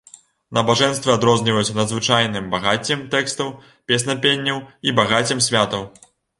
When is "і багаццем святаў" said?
4.89-5.89